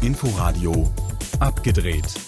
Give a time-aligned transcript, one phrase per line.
[0.00, 0.90] Inforadio
[1.38, 2.27] abgedreht.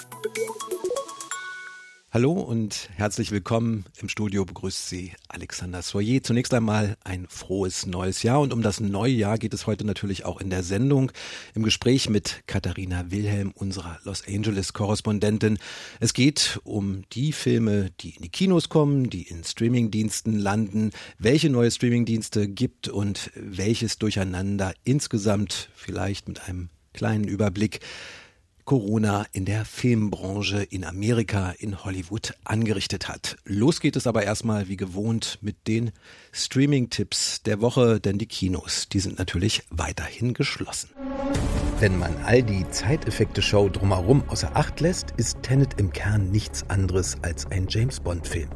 [2.12, 3.84] Hallo und herzlich willkommen.
[4.02, 6.24] Im Studio begrüßt Sie Alexander Soyer.
[6.24, 10.24] Zunächst einmal ein frohes neues Jahr und um das neue Jahr geht es heute natürlich
[10.24, 11.12] auch in der Sendung
[11.54, 15.58] im Gespräch mit Katharina Wilhelm, unserer Los Angeles Korrespondentin.
[16.00, 20.90] Es geht um die Filme, die in die Kinos kommen, die in Streamingdiensten landen,
[21.20, 27.78] welche neue Streamingdienste gibt und welches Durcheinander insgesamt vielleicht mit einem kleinen Überblick
[28.70, 33.36] Corona in der Filmbranche in Amerika, in Hollywood angerichtet hat.
[33.44, 35.90] Los geht es aber erstmal wie gewohnt mit den
[36.30, 40.90] Streaming-Tipps der Woche, denn die Kinos, die sind natürlich weiterhin geschlossen.
[41.80, 47.16] Wenn man all die Zeiteffekte-Show drumherum außer Acht lässt, ist Tenet im Kern nichts anderes
[47.22, 48.50] als ein James-Bond-Film.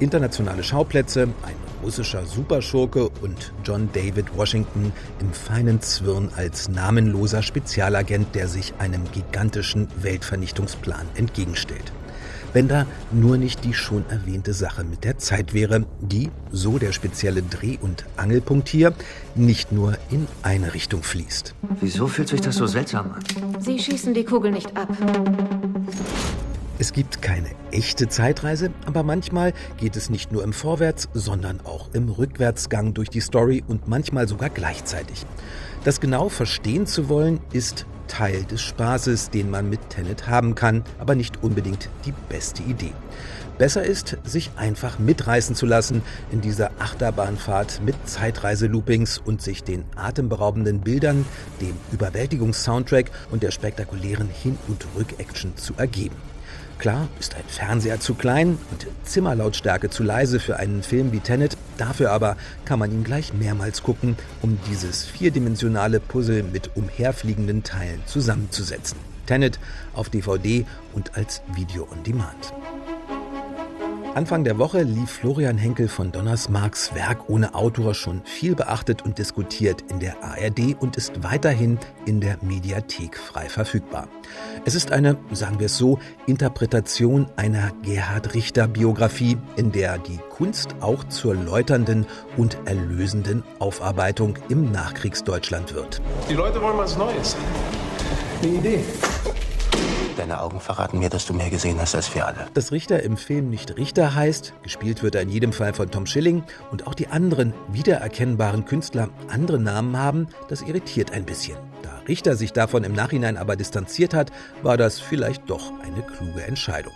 [0.00, 8.34] Internationale Schauplätze, ein russischer Superschurke und John David Washington im feinen Zwirn als namenloser Spezialagent,
[8.34, 11.92] der sich einem gigantischen Weltvernichtungsplan entgegenstellt.
[12.54, 16.92] Wenn da nur nicht die schon erwähnte Sache mit der Zeit wäre, die, so der
[16.92, 18.94] spezielle Dreh- und Angelpunkt hier,
[19.34, 21.54] nicht nur in eine Richtung fließt.
[21.80, 23.60] Wieso fühlt sich das so seltsam an?
[23.60, 24.88] Sie schießen die Kugel nicht ab.
[26.84, 31.88] Es gibt keine echte Zeitreise, aber manchmal geht es nicht nur im Vorwärts, sondern auch
[31.94, 35.24] im Rückwärtsgang durch die Story und manchmal sogar gleichzeitig.
[35.84, 40.84] Das genau verstehen zu wollen, ist Teil des Spaßes, den man mit Tenet haben kann,
[40.98, 42.92] aber nicht unbedingt die beste Idee.
[43.56, 49.86] Besser ist, sich einfach mitreißen zu lassen in dieser Achterbahnfahrt mit Zeitreiseloopings und sich den
[49.96, 51.24] atemberaubenden Bildern,
[51.62, 56.33] dem Überwältigungssoundtrack und der spektakulären Hin- und Rückaction zu ergeben.
[56.78, 61.56] Klar ist ein Fernseher zu klein und Zimmerlautstärke zu leise für einen Film wie Tenet,
[61.78, 68.02] dafür aber kann man ihn gleich mehrmals gucken, um dieses vierdimensionale Puzzle mit umherfliegenden Teilen
[68.06, 68.98] zusammenzusetzen.
[69.26, 69.58] Tenet
[69.94, 72.52] auf DVD und als Video on Demand.
[74.14, 79.02] Anfang der Woche lief Florian Henkel von Donners Marks Werk ohne Autor schon viel beachtet
[79.02, 84.06] und diskutiert in der ARD und ist weiterhin in der Mediathek frei verfügbar.
[84.64, 90.20] Es ist eine, sagen wir es so, Interpretation einer Gerhard Richter Biografie, in der die
[90.30, 92.06] Kunst auch zur läuternden
[92.36, 96.00] und erlösenden Aufarbeitung im Nachkriegsdeutschland wird.
[96.30, 97.36] Die Leute wollen was Neues.
[98.44, 98.84] Eine Idee.
[100.16, 102.46] Deine Augen verraten mir, dass du mehr gesehen hast als wir alle.
[102.54, 106.06] Dass Richter im Film nicht Richter heißt, gespielt wird er in jedem Fall von Tom
[106.06, 111.58] Schilling und auch die anderen wiedererkennbaren Künstler andere Namen haben, das irritiert ein bisschen.
[111.82, 114.30] Da Richter sich davon im Nachhinein aber distanziert hat,
[114.62, 116.94] war das vielleicht doch eine kluge Entscheidung.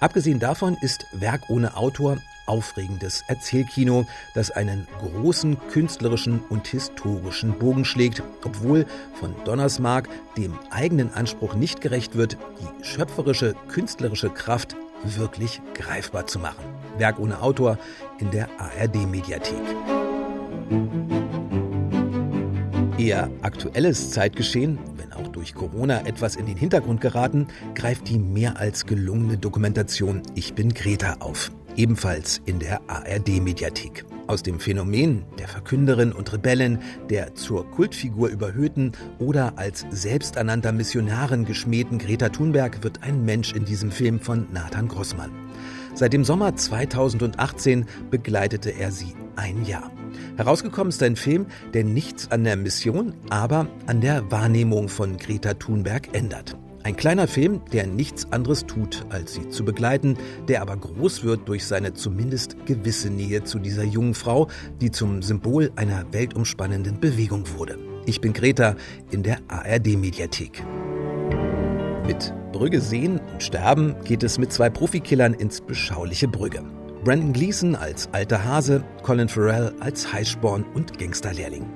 [0.00, 7.84] Abgesehen davon ist Werk ohne Autor aufregendes Erzählkino, das einen großen künstlerischen und historischen Bogen
[7.84, 15.60] schlägt, obwohl von Donnersmark dem eigenen Anspruch nicht gerecht wird, die schöpferische künstlerische Kraft wirklich
[15.74, 16.64] greifbar zu machen.
[16.98, 17.78] Werk ohne Autor
[18.18, 19.62] in der ARD-Mediathek.
[22.96, 28.58] Eher aktuelles Zeitgeschehen, wenn auch durch Corona etwas in den Hintergrund geraten, greift die mehr
[28.58, 34.04] als gelungene Dokumentation Ich bin Greta auf ebenfalls in der ARD-Mediathek.
[34.26, 36.78] Aus dem Phänomen der Verkünderin und Rebellen,
[37.10, 43.64] der zur Kultfigur überhöhten oder als selbsternannter Missionarin geschmähten Greta Thunberg wird ein Mensch in
[43.64, 45.30] diesem Film von Nathan Grossmann.
[45.94, 49.90] Seit dem Sommer 2018 begleitete er sie ein Jahr.
[50.36, 55.54] Herausgekommen ist ein Film, der nichts an der Mission, aber an der Wahrnehmung von Greta
[55.54, 56.56] Thunberg ändert.
[56.84, 60.18] Ein kleiner Film, der nichts anderes tut, als sie zu begleiten,
[60.48, 64.48] der aber groß wird durch seine zumindest gewisse Nähe zu dieser jungen Frau,
[64.82, 67.78] die zum Symbol einer weltumspannenden Bewegung wurde.
[68.04, 68.76] Ich bin Greta
[69.10, 70.62] in der ARD-Mediathek.
[72.06, 76.64] Mit Brügge sehen und sterben geht es mit zwei Profikillern ins beschauliche Brügge.
[77.04, 81.66] Brandon Gleason als alter Hase, Colin Farrell als Heißsporn und Gangsterlehrling.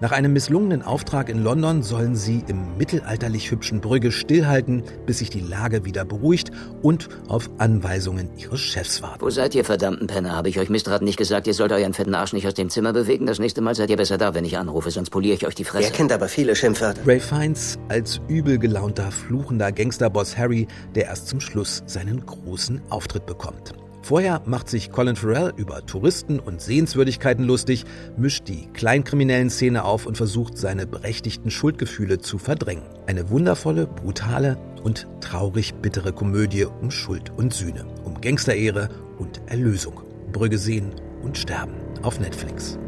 [0.00, 5.28] Nach einem misslungenen Auftrag in London sollen sie im mittelalterlich hübschen Brügge stillhalten, bis sich
[5.28, 6.52] die Lage wieder beruhigt
[6.82, 9.22] und auf Anweisungen ihres Chefs warten.
[9.22, 10.36] Wo seid ihr, verdammten Penner?
[10.36, 12.92] Habe ich euch Mistrat nicht gesagt, ihr sollt euren fetten Arsch nicht aus dem Zimmer
[12.92, 13.26] bewegen?
[13.26, 15.64] Das nächste Mal seid ihr besser da, wenn ich anrufe, sonst poliere ich euch die
[15.64, 15.88] Fresse.
[15.88, 17.00] Er kennt aber viele Schimpfwörter.
[17.04, 23.26] Ray Fiennes als übel gelaunter, fluchender Gangsterboss Harry, der erst zum Schluss seinen großen Auftritt
[23.26, 23.74] bekommt.
[24.06, 27.82] Vorher macht sich Colin Farrell über Touristen und Sehenswürdigkeiten lustig,
[28.16, 32.84] mischt die kleinkriminellen Szene auf und versucht, seine berechtigten Schuldgefühle zu verdrängen.
[33.08, 40.00] Eine wundervolle, brutale und traurig bittere Komödie um Schuld und Sühne, um Gangsterehre und Erlösung.
[40.30, 40.92] Brügge sehen
[41.24, 42.78] und sterben auf Netflix.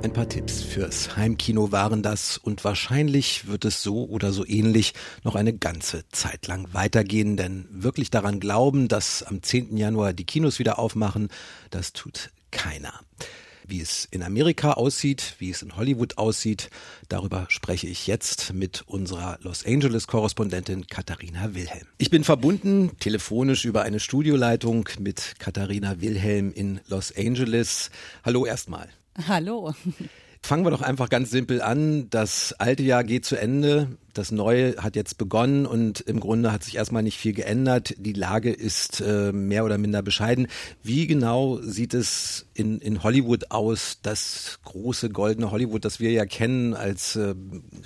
[0.00, 4.94] Ein paar Tipps fürs Heimkino waren das und wahrscheinlich wird es so oder so ähnlich
[5.24, 9.76] noch eine ganze Zeit lang weitergehen, denn wirklich daran glauben, dass am 10.
[9.76, 11.28] Januar die Kinos wieder aufmachen,
[11.70, 13.00] das tut keiner.
[13.66, 16.70] Wie es in Amerika aussieht, wie es in Hollywood aussieht,
[17.08, 21.86] darüber spreche ich jetzt mit unserer Los Angeles-Korrespondentin Katharina Wilhelm.
[21.98, 27.90] Ich bin verbunden telefonisch über eine Studioleitung mit Katharina Wilhelm in Los Angeles.
[28.24, 28.88] Hallo erstmal.
[29.26, 29.74] Hallo.
[30.42, 32.08] Fangen wir doch einfach ganz simpel an.
[32.10, 33.98] Das alte Jahr geht zu Ende.
[34.14, 37.94] Das Neue hat jetzt begonnen und im Grunde hat sich erstmal nicht viel geändert.
[37.98, 40.48] Die Lage ist äh, mehr oder minder bescheiden.
[40.82, 46.26] Wie genau sieht es in, in Hollywood aus, das große goldene Hollywood, das wir ja
[46.26, 47.34] kennen als äh,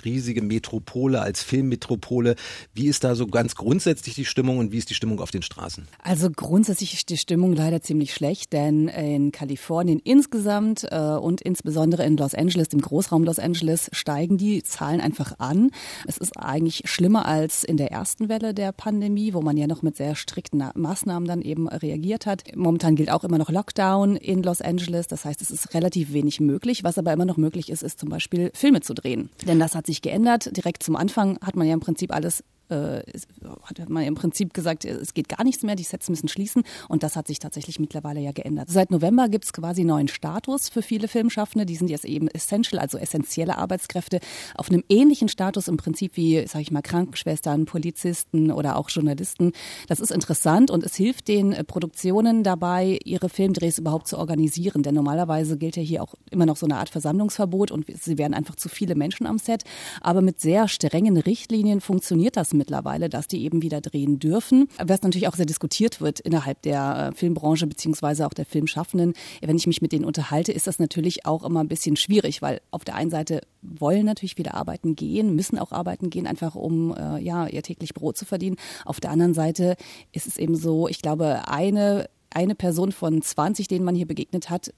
[0.03, 2.35] riesige Metropole, als Filmmetropole?
[2.73, 5.41] Wie ist da so ganz grundsätzlich die Stimmung und wie ist die Stimmung auf den
[5.41, 5.87] Straßen?
[6.01, 12.05] Also grundsätzlich ist die Stimmung leider ziemlich schlecht, denn in Kalifornien insgesamt äh, und insbesondere
[12.05, 15.69] in Los Angeles, dem Großraum Los Angeles, steigen die Zahlen einfach an.
[16.17, 19.95] Ist eigentlich schlimmer als in der ersten Welle der Pandemie, wo man ja noch mit
[19.95, 22.43] sehr strikten Maßnahmen dann eben reagiert hat.
[22.55, 25.07] Momentan gilt auch immer noch Lockdown in Los Angeles.
[25.07, 26.83] Das heißt, es ist relativ wenig möglich.
[26.83, 29.29] Was aber immer noch möglich ist, ist zum Beispiel Filme zu drehen.
[29.47, 30.55] Denn das hat sich geändert.
[30.55, 35.13] Direkt zum Anfang hat man ja im Prinzip alles hat man im Prinzip gesagt, es
[35.13, 38.31] geht gar nichts mehr, die Sets müssen schließen und das hat sich tatsächlich mittlerweile ja
[38.31, 38.69] geändert.
[38.69, 42.79] Seit November gibt es quasi neuen Status für viele Filmschaffende, die sind jetzt eben essential,
[42.79, 44.19] also essentielle Arbeitskräfte,
[44.55, 49.51] auf einem ähnlichen Status im Prinzip wie, sage ich mal, Krankenschwestern, Polizisten oder auch Journalisten.
[49.87, 54.83] Das ist interessant und es hilft den äh, Produktionen dabei, ihre Filmdrehs überhaupt zu organisieren,
[54.83, 58.33] denn normalerweise gilt ja hier auch immer noch so eine Art Versammlungsverbot und sie werden
[58.33, 59.63] einfach zu viele Menschen am Set,
[60.01, 64.67] aber mit sehr strengen Richtlinien funktioniert das mittlerweile, dass die eben wieder drehen dürfen.
[64.83, 69.13] Was natürlich auch sehr diskutiert wird innerhalb der äh, Filmbranche beziehungsweise auch der Filmschaffenden.
[69.41, 72.61] Wenn ich mich mit denen unterhalte, ist das natürlich auch immer ein bisschen schwierig, weil
[72.71, 76.95] auf der einen Seite wollen natürlich viele arbeiten gehen, müssen auch arbeiten gehen, einfach um
[76.95, 78.57] äh, ja ihr täglich Brot zu verdienen.
[78.85, 79.75] Auf der anderen Seite
[80.11, 84.49] ist es eben so, ich glaube, eine eine Person von 20, denen man hier begegnet
[84.49, 84.73] hat,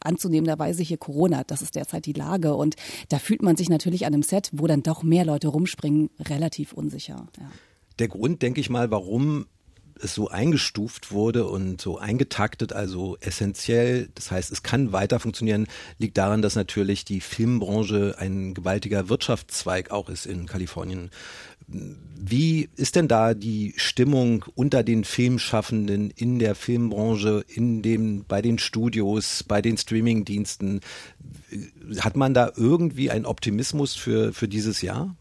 [0.00, 1.44] anzunehmenderweise hier Corona.
[1.44, 2.54] Das ist derzeit die Lage.
[2.54, 2.76] Und
[3.08, 6.72] da fühlt man sich natürlich an einem Set, wo dann doch mehr Leute rumspringen, relativ
[6.72, 7.26] unsicher.
[7.38, 7.50] Ja.
[7.98, 9.46] Der Grund, denke ich mal, warum
[10.02, 15.66] es so eingestuft wurde und so eingetaktet, also essentiell, das heißt, es kann weiter funktionieren,
[15.98, 21.10] liegt daran, dass natürlich die Filmbranche ein gewaltiger Wirtschaftszweig auch ist in Kalifornien.
[21.68, 28.42] Wie ist denn da die Stimmung unter den Filmschaffenden in der Filmbranche, in dem, bei
[28.42, 30.80] den Studios, bei den Streamingdiensten?
[32.00, 35.16] Hat man da irgendwie einen Optimismus für, für dieses Jahr?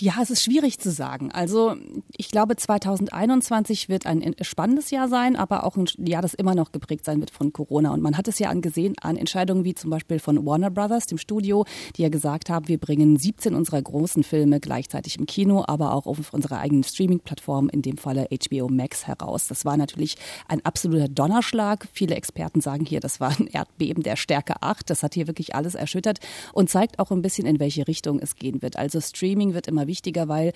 [0.00, 1.32] Ja, es ist schwierig zu sagen.
[1.32, 1.76] Also
[2.16, 6.72] ich glaube, 2021 wird ein spannendes Jahr sein, aber auch ein Jahr, das immer noch
[6.72, 7.90] geprägt sein wird von Corona.
[7.92, 11.16] Und man hat es ja angesehen an Entscheidungen wie zum Beispiel von Warner Brothers, dem
[11.16, 11.64] Studio,
[11.96, 16.06] die ja gesagt haben, wir bringen 17 unserer großen Filme gleichzeitig im Kino, aber auch
[16.06, 19.48] auf unserer eigenen Streaming-Plattform, in dem Falle HBO Max, heraus.
[19.48, 20.16] Das war natürlich
[20.48, 21.88] ein absoluter Donnerschlag.
[21.92, 24.90] Viele Experten sagen hier, das war ein Erdbeben der Stärke 8.
[24.90, 26.18] Das hat hier wirklich alles erschüttert
[26.52, 28.76] und zeigt auch ein bisschen, in welche Richtung es gehen wird.
[28.76, 30.52] Also Streaming wird wird immer wichtiger, weil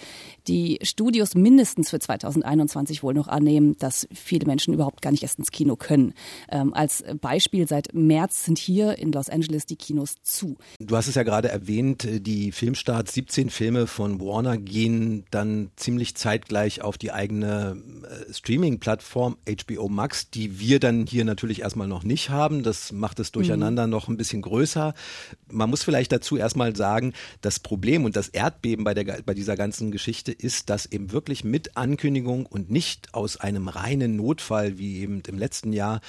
[0.49, 5.39] die Studios mindestens für 2021 wohl noch annehmen, dass viele Menschen überhaupt gar nicht erst
[5.39, 6.13] ins Kino können.
[6.51, 10.57] Ähm, als Beispiel, seit März sind hier in Los Angeles die Kinos zu.
[10.81, 16.17] Du hast es ja gerade erwähnt, die Filmstarts, 17 Filme von Warner gehen dann ziemlich
[16.17, 22.03] zeitgleich auf die eigene äh, Streaming-Plattform HBO Max, die wir dann hier natürlich erstmal noch
[22.03, 22.63] nicht haben.
[22.63, 23.93] Das macht es durcheinander mhm.
[23.93, 24.95] noch ein bisschen größer.
[25.51, 29.57] Man muss vielleicht dazu erstmal sagen, das Problem und das Erdbeben bei der, bei dieser
[29.57, 34.99] ganzen Geschichte ist, dass eben wirklich mit Ankündigung und nicht aus einem reinen Notfall wie
[34.99, 36.01] eben im letzten Jahr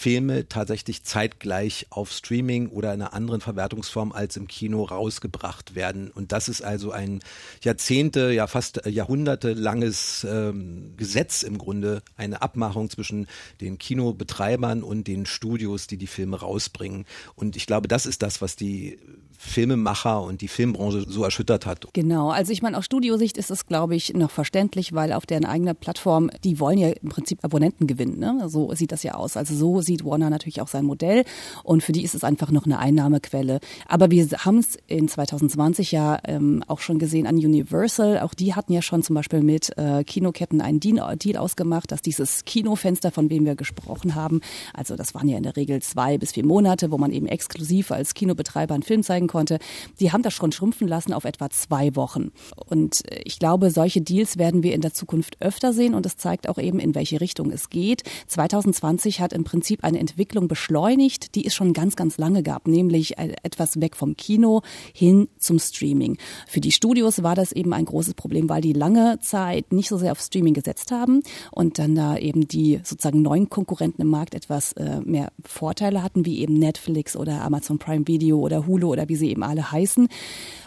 [0.00, 6.10] Filme tatsächlich zeitgleich auf Streaming oder in einer anderen Verwertungsform als im Kino rausgebracht werden.
[6.10, 7.20] Und das ist also ein
[7.62, 13.26] Jahrzehnte, ja fast jahrhundertelanges ähm, Gesetz im Grunde, eine Abmachung zwischen
[13.60, 17.04] den Kinobetreibern und den Studios, die die Filme rausbringen.
[17.34, 18.98] Und ich glaube, das ist das, was die
[19.42, 21.88] Filmemacher und die Filmbranche so erschüttert hat.
[21.94, 25.46] Genau, also ich meine, aus Studiosicht ist es, glaube ich, noch verständlich, weil auf deren
[25.46, 28.18] eigener Plattform, die wollen ja im Prinzip Abonnenten gewinnen.
[28.18, 28.48] Ne?
[28.48, 29.38] So sieht das ja aus.
[29.38, 31.24] Also so sieht Warner natürlich auch sein Modell
[31.64, 33.60] und für die ist es einfach noch eine Einnahmequelle.
[33.88, 38.20] Aber wir haben es in 2020 ja ähm, auch schon gesehen an Universal.
[38.20, 41.00] Auch die hatten ja schon zum Beispiel mit äh, Kinoketten einen Deal,
[41.38, 44.42] ausgemacht, dass dieses Kinofenster, von dem wir gesprochen haben,
[44.74, 47.90] also das waren ja in der Regel zwei bis vier Monate, wo man eben exklusiv
[47.90, 49.58] als Kinobetreiber einen Film zeigen konnte,
[50.00, 52.32] die haben das schon schrumpfen lassen auf etwa zwei Wochen.
[52.66, 56.16] Und äh, ich glaube, solche Deals werden wir in der Zukunft öfter sehen und es
[56.16, 58.02] zeigt auch eben, in welche Richtung es geht.
[58.26, 63.18] 2020 hat im Prinzip eine Entwicklung beschleunigt, die es schon ganz, ganz lange gab, nämlich
[63.18, 66.18] äh, etwas weg vom Kino hin zum Streaming.
[66.46, 69.96] Für die Studios war das eben ein großes Problem, weil die lange Zeit nicht so
[69.96, 71.22] sehr auf Streaming gesetzt haben
[71.52, 76.26] und dann da eben die sozusagen neuen Konkurrenten im Markt etwas äh, mehr Vorteile hatten,
[76.26, 80.08] wie eben Netflix oder Amazon Prime Video oder Hulu oder wie sie eben alle heißen.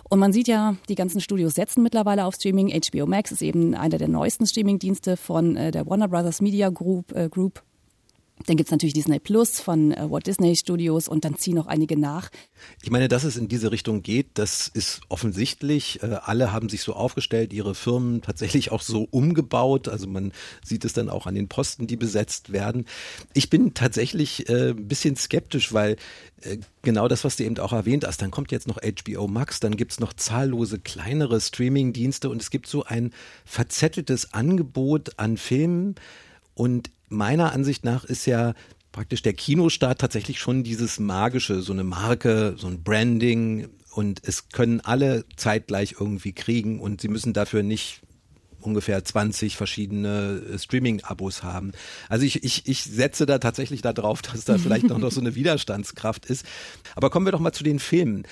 [0.10, 2.70] Und man sieht ja, die ganzen Studios setzen mittlerweile auf Streaming.
[2.70, 7.12] HBO Max ist eben einer der neuesten Streaming-Dienste von äh, der Warner Brothers Media Group.
[7.14, 7.64] Äh, Group.
[8.46, 11.98] Dann gibt's natürlich Disney Plus von äh, Walt Disney Studios und dann ziehen noch einige
[11.98, 12.30] nach.
[12.82, 16.04] Ich meine, dass es in diese Richtung geht, das ist offensichtlich.
[16.04, 19.88] Äh, alle haben sich so aufgestellt, ihre Firmen tatsächlich auch so umgebaut.
[19.88, 22.86] Also man sieht es dann auch an den Posten, die besetzt werden.
[23.34, 25.96] Ich bin tatsächlich äh, ein bisschen skeptisch, weil
[26.82, 29.78] genau das, was du eben auch erwähnt hast, dann kommt jetzt noch HBO Max, dann
[29.78, 33.12] gibt's noch zahllose kleinere Streaming-Dienste und es gibt so ein
[33.46, 35.96] verzetteltes Angebot an Filmen
[36.54, 38.54] und meiner Ansicht nach ist ja
[38.92, 44.50] praktisch der Kinostart tatsächlich schon dieses magische, so eine Marke, so ein Branding und es
[44.50, 48.02] können alle zeitgleich irgendwie kriegen und sie müssen dafür nicht
[48.66, 51.74] ungefähr 20 verschiedene äh, Streaming-Abos haben.
[52.10, 55.36] Also ich, ich, ich setze da tatsächlich darauf, dass da vielleicht noch, noch so eine
[55.36, 56.46] Widerstandskraft ist.
[56.96, 58.24] Aber kommen wir doch mal zu den Filmen.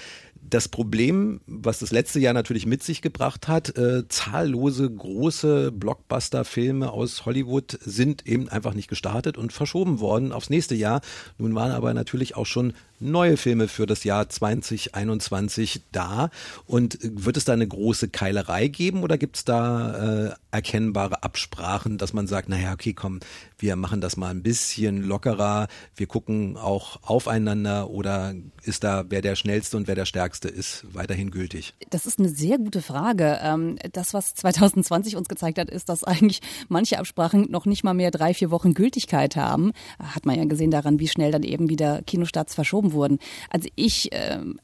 [0.43, 6.91] Das Problem, was das letzte Jahr natürlich mit sich gebracht hat, äh, zahllose große Blockbuster-Filme
[6.91, 11.01] aus Hollywood sind eben einfach nicht gestartet und verschoben worden aufs nächste Jahr.
[11.38, 16.29] Nun waren aber natürlich auch schon neue Filme für das Jahr 2021 da.
[16.65, 21.98] Und wird es da eine große Keilerei geben oder gibt es da äh, erkennbare Absprachen,
[21.98, 23.19] dass man sagt, naja, okay, komm,
[23.57, 28.33] wir machen das mal ein bisschen lockerer, wir gucken auch aufeinander oder
[28.63, 31.73] ist da, wer der schnellste und wer der stärkste ist, weiterhin gültig?
[31.89, 33.39] Das ist eine sehr gute Frage.
[33.41, 37.93] Ähm, das, was 2020 uns gezeigt hat, ist, dass eigentlich manche Absprachen noch nicht mal
[37.93, 39.71] mehr drei, vier Wochen Gültigkeit haben.
[40.00, 43.19] Hat man ja gesehen daran, wie schnell dann eben wieder Kinostarts verschoben wurden.
[43.50, 44.59] Also ich, ähm,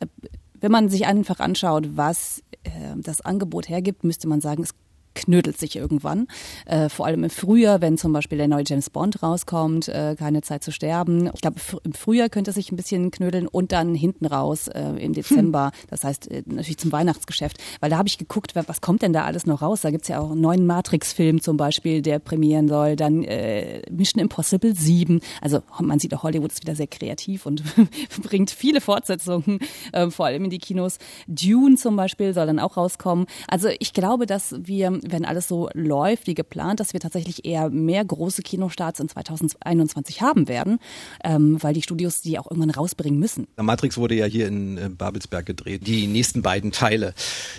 [0.60, 4.74] wenn man sich einfach anschaut, was äh, das Angebot hergibt, müsste man sagen, es
[5.18, 6.28] knödelt sich irgendwann.
[6.66, 10.42] Äh, vor allem im Frühjahr, wenn zum Beispiel der neue James Bond rauskommt, äh, keine
[10.42, 11.30] Zeit zu sterben.
[11.34, 14.82] Ich glaube, im Frühjahr könnte es sich ein bisschen knödeln und dann hinten raus äh,
[15.00, 15.66] im Dezember.
[15.66, 15.88] Hm.
[15.90, 17.58] Das heißt äh, natürlich zum Weihnachtsgeschäft.
[17.80, 19.82] Weil da habe ich geguckt, was kommt denn da alles noch raus?
[19.82, 22.96] Da gibt's ja auch einen neuen Matrix-Film zum Beispiel, der premieren soll.
[22.96, 25.22] Dann äh, Mission Impossible 7.
[25.42, 27.64] Also man sieht auch, Hollywood ist wieder sehr kreativ und
[28.22, 29.60] bringt viele Fortsetzungen,
[29.92, 30.98] äh, vor allem in die Kinos.
[31.28, 33.26] Dune zum Beispiel soll dann auch rauskommen.
[33.48, 37.70] Also ich glaube, dass wir wenn alles so läuft wie geplant, dass wir tatsächlich eher
[37.70, 40.80] mehr große Kinostarts in 2021 haben werden,
[41.24, 43.48] ähm, weil die Studios die auch irgendwann rausbringen müssen.
[43.58, 45.88] Matrix wurde ja hier in äh, Babelsberg gedreht.
[45.88, 47.14] Die nächsten beiden Teile,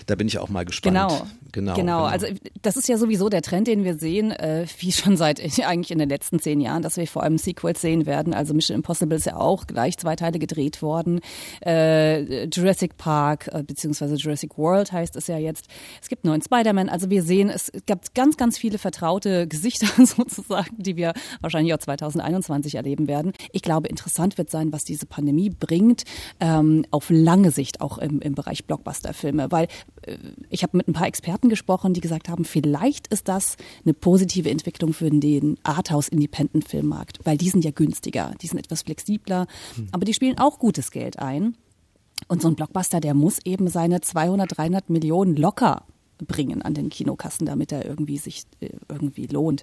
[0.07, 0.97] da bin ich auch mal gespannt.
[0.97, 1.75] Genau, genau, genau.
[1.75, 2.05] genau.
[2.05, 2.27] Also
[2.63, 5.99] das ist ja sowieso der Trend, den wir sehen, äh, wie schon seit eigentlich in
[5.99, 8.35] den letzten zehn Jahren, dass wir vor allem Sequels sehen werden.
[8.35, 11.21] Also Mission Impossible ist ja auch gleich zwei Teile gedreht worden.
[11.65, 15.67] Äh, Jurassic Park äh, beziehungsweise Jurassic World heißt es ja jetzt.
[16.01, 16.89] Es gibt neuen Spider-Man.
[16.89, 21.79] Also wir sehen, es gab ganz, ganz viele vertraute Gesichter sozusagen, die wir wahrscheinlich auch
[21.79, 23.33] 2021 erleben werden.
[23.53, 26.05] Ich glaube, interessant wird sein, was diese Pandemie bringt,
[26.41, 29.69] ähm, auf lange Sicht auch im, im Bereich Blockbuster-Filme, weil
[30.51, 34.51] ich habe mit ein paar Experten gesprochen, die gesagt haben, vielleicht ist das eine positive
[34.51, 39.89] Entwicklung für den Arthouse-Independent-Filmmarkt, weil die sind ja günstiger, die sind etwas flexibler, hm.
[39.93, 41.57] aber die spielen auch gutes Geld ein.
[42.27, 45.85] Und so ein Blockbuster, der muss eben seine 200, 300 Millionen locker
[46.27, 49.63] bringen an den Kinokassen, damit er irgendwie sich äh, irgendwie lohnt.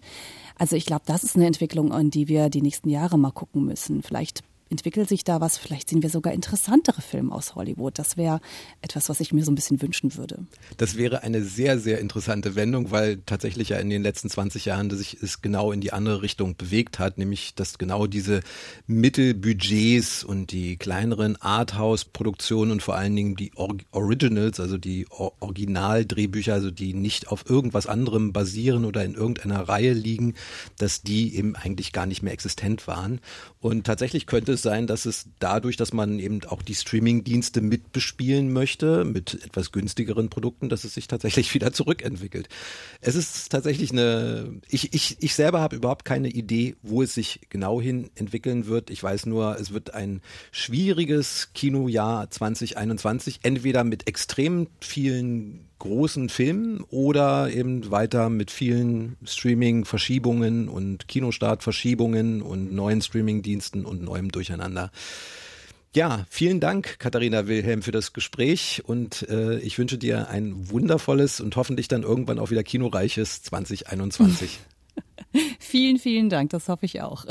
[0.57, 3.65] Also ich glaube, das ist eine Entwicklung, an die wir die nächsten Jahre mal gucken
[3.65, 4.01] müssen.
[4.03, 4.43] Vielleicht
[4.75, 5.57] entwickelt sich da was?
[5.57, 7.97] Vielleicht sehen wir sogar interessantere Filme aus Hollywood.
[7.97, 8.41] Das wäre
[8.81, 10.45] etwas, was ich mir so ein bisschen wünschen würde.
[10.75, 14.89] Das wäre eine sehr, sehr interessante Wendung, weil tatsächlich ja in den letzten 20 Jahren
[14.89, 18.41] sich es genau in die andere Richtung bewegt hat, nämlich dass genau diese
[18.85, 25.31] Mittelbudgets und die kleineren Arthouse-Produktionen und vor allen Dingen die Or Originals, also die Or
[25.39, 30.33] Originaldrehbücher, also die nicht auf irgendwas anderem basieren oder in irgendeiner Reihe liegen,
[30.77, 33.21] dass die eben eigentlich gar nicht mehr existent waren.
[33.61, 38.51] Und tatsächlich könnte es sein, dass es dadurch, dass man eben auch die Streaming-Dienste mitbespielen
[38.51, 42.49] möchte, mit etwas günstigeren Produkten, dass es sich tatsächlich wieder zurückentwickelt.
[42.99, 47.39] Es ist tatsächlich eine, ich, ich, ich selber habe überhaupt keine Idee, wo es sich
[47.49, 48.89] genau hin entwickeln wird.
[48.89, 56.81] Ich weiß nur, es wird ein schwieriges Kinojahr 2021, entweder mit extrem vielen großen Filmen
[56.89, 64.91] oder eben weiter mit vielen Streaming-Verschiebungen und Kinostart-Verschiebungen und neuen Streaming-Diensten und neuem Durcheinander.
[65.93, 71.39] Ja, vielen Dank, Katharina Wilhelm, für das Gespräch und äh, ich wünsche dir ein wundervolles
[71.39, 74.59] und hoffentlich dann irgendwann auch wieder kinoreiches 2021.
[75.75, 77.25] vielen, vielen Dank, das hoffe ich auch.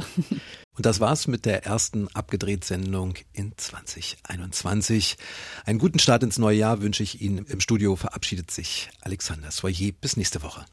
[0.76, 5.16] Und das war's mit der ersten Abgedreht-Sendung in 2021.
[5.64, 7.46] Einen guten Start ins neue Jahr wünsche ich Ihnen.
[7.46, 9.92] Im Studio verabschiedet sich Alexander Soyer.
[9.98, 10.66] Bis nächste Woche.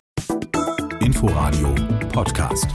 [1.00, 1.74] Inforadio
[2.12, 2.68] Podcast.